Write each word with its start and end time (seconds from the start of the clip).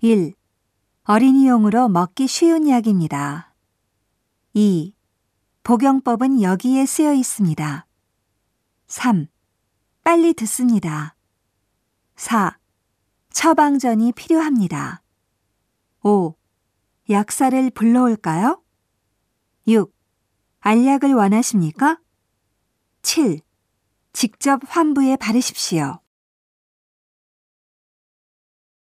1. 0.00 0.32
어린이용으로 1.06 1.88
먹기 1.88 2.28
쉬운 2.28 2.68
약입니다. 2.68 3.52
2. 4.54 4.94
복용법은 5.64 6.40
여기에 6.40 6.86
쓰여 6.86 7.12
있습니다. 7.14 7.84
3. 8.86 9.26
빨리 10.04 10.34
듣습니다. 10.34 11.16
4. 12.14 12.56
처방전이 13.32 14.12
필요합니다. 14.12 15.02
5. 16.04 16.36
약사를 17.10 17.68
불러올까요? 17.70 18.62
6. 19.66 19.92
알약을 20.60 21.12
원하십니까? 21.14 21.98
7. 23.02 23.40
직접 24.12 24.60
환부에 24.64 25.16
바르십시오. 25.16 25.98